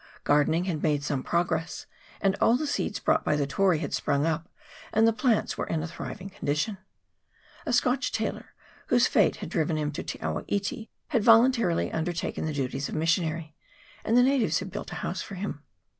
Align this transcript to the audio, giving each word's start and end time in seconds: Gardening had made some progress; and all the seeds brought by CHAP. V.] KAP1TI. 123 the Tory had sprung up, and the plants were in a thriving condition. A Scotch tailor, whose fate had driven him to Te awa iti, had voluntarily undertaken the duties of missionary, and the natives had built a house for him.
Gardening 0.23 0.63
had 0.65 0.81
made 0.81 1.03
some 1.03 1.21
progress; 1.21 1.85
and 2.21 2.35
all 2.41 2.57
the 2.57 2.65
seeds 2.65 2.97
brought 2.99 3.23
by 3.23 3.33
CHAP. 3.33 3.37
V.] 3.37 3.43
KAP1TI. 3.43 3.57
123 3.59 3.61
the 3.61 3.63
Tory 3.67 3.79
had 3.85 3.93
sprung 3.93 4.25
up, 4.25 4.49
and 4.91 5.07
the 5.07 5.13
plants 5.13 5.57
were 5.59 5.67
in 5.67 5.83
a 5.83 5.87
thriving 5.87 6.31
condition. 6.31 6.79
A 7.67 7.71
Scotch 7.71 8.11
tailor, 8.11 8.55
whose 8.87 9.05
fate 9.05 9.35
had 9.35 9.49
driven 9.49 9.77
him 9.77 9.91
to 9.91 10.01
Te 10.01 10.17
awa 10.19 10.43
iti, 10.47 10.89
had 11.09 11.23
voluntarily 11.23 11.91
undertaken 11.93 12.47
the 12.47 12.51
duties 12.53 12.89
of 12.89 12.95
missionary, 12.95 13.53
and 14.03 14.17
the 14.17 14.23
natives 14.23 14.57
had 14.57 14.71
built 14.71 14.91
a 14.91 14.95
house 15.05 15.21
for 15.21 15.35
him. 15.35 15.61